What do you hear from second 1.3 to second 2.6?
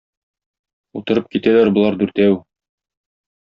китәләр болар дүртәү.